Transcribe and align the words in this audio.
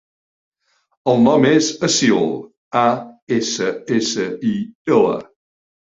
El 1.11 1.19
nom 1.27 1.43
és 1.49 1.67
Assil: 1.87 2.25
a, 2.85 2.85
essa, 3.39 3.69
essa, 4.01 4.27
i, 4.53 4.55
ela. 4.97 5.17